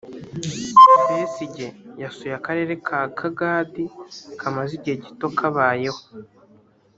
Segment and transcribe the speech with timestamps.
[1.07, 1.67] Besigye
[2.01, 3.83] yasuye akarere ka Kagadi
[4.39, 6.01] kamaze igihe gito kabayeho